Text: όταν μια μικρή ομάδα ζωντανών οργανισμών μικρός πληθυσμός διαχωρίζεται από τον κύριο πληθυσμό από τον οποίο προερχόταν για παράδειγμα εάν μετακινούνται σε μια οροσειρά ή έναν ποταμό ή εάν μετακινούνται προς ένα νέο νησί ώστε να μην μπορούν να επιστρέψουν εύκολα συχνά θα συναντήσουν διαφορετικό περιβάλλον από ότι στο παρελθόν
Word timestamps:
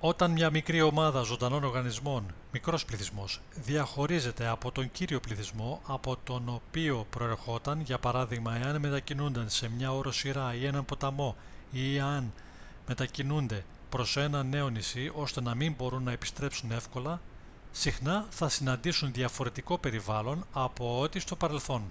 όταν 0.00 0.30
μια 0.30 0.50
μικρή 0.50 0.80
ομάδα 0.82 1.22
ζωντανών 1.22 1.64
οργανισμών 1.64 2.34
μικρός 2.52 2.84
πληθυσμός 2.84 3.40
διαχωρίζεται 3.54 4.46
από 4.46 4.72
τον 4.72 4.90
κύριο 4.90 5.20
πληθυσμό 5.20 5.80
από 5.86 6.16
τον 6.24 6.48
οποίο 6.48 7.06
προερχόταν 7.10 7.80
για 7.80 7.98
παράδειγμα 7.98 8.56
εάν 8.56 8.80
μετακινούνται 8.80 9.48
σε 9.48 9.68
μια 9.70 9.92
οροσειρά 9.92 10.54
ή 10.54 10.66
έναν 10.66 10.84
ποταμό 10.84 11.36
ή 11.72 11.96
εάν 11.96 12.32
μετακινούνται 12.86 13.64
προς 13.90 14.16
ένα 14.16 14.42
νέο 14.42 14.68
νησί 14.68 15.12
ώστε 15.14 15.40
να 15.40 15.54
μην 15.54 15.72
μπορούν 15.72 16.02
να 16.02 16.12
επιστρέψουν 16.12 16.70
εύκολα 16.70 17.20
συχνά 17.72 18.26
θα 18.30 18.48
συναντήσουν 18.48 19.12
διαφορετικό 19.12 19.78
περιβάλλον 19.78 20.46
από 20.52 21.00
ότι 21.00 21.18
στο 21.20 21.36
παρελθόν 21.36 21.82